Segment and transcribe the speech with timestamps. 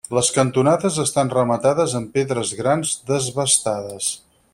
[0.17, 4.09] Les cantonades estan rematades amb pedres grans desbastades.